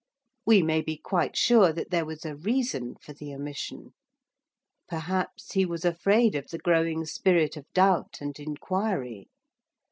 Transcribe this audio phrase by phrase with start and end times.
[0.47, 3.93] We may be quite sure that there was a reason for the omission.
[4.87, 9.27] Perhaps he was afraid of the growing spirit of doubt and inquiry.